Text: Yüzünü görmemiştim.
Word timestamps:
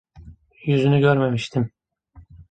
Yüzünü 0.65 0.99
görmemiştim. 0.99 1.71